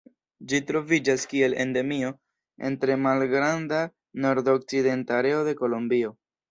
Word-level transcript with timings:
Ĝi 0.51 0.59
troviĝas 0.69 1.25
kiel 1.33 1.57
endemio 1.65 2.11
en 2.71 2.79
tre 2.85 2.97
malgranda 3.05 3.85
nordokcidenta 4.27 5.23
areo 5.25 5.49
de 5.53 5.57
Kolombio. 5.63 6.15